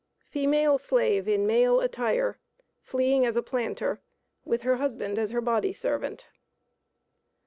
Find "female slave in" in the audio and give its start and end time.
0.31-1.45